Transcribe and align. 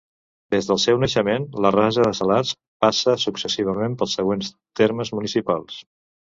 Des 0.53 0.67
del 0.69 0.79
seu 0.83 0.95
naixement, 1.01 1.43
la 1.65 1.71
Rasa 1.75 2.05
de 2.07 2.13
Salats 2.19 2.53
passa 2.85 3.15
successivament 3.25 3.99
pels 4.01 4.17
següents 4.21 4.51
termes 4.83 5.13
municipals. 5.19 5.79